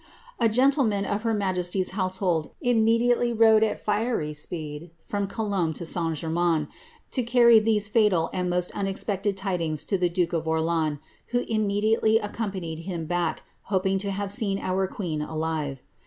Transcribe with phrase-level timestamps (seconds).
[0.01, 5.85] *"^ A gentleman of her majesty's household immediately rode at fiery spocd from Colombc to
[5.85, 6.15] St.
[6.15, 6.69] Gcrmains,
[7.11, 11.45] to carry these fatal and most un expected tidings to the duke of Orleans, who
[11.47, 15.77] immediately accompanied him back, hoping to have seen our queen alire."